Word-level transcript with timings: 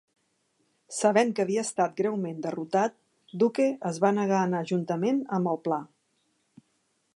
Sabent 0.99 1.33
que 1.39 1.43
havia 1.43 1.63
estat 1.67 1.93
greument 1.99 2.39
derrotat, 2.45 2.97
Duque 3.45 3.67
es 3.93 4.01
va 4.07 4.13
negar 4.21 4.39
a 4.41 4.49
anar 4.49 4.65
juntament 4.73 5.23
amb 5.39 5.55
el 5.55 5.63
pla. 5.69 5.81